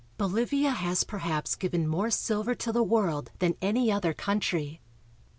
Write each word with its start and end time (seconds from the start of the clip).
Bolivia 0.17 0.71
has 0.71 1.03
perhaps 1.03 1.53
given 1.53 1.87
more 1.87 2.09
silver 2.09 2.55
to 2.55 2.71
the 2.71 2.81
world 2.81 3.29
than 3.37 3.53
any 3.61 3.91
other 3.91 4.15
country. 4.15 4.81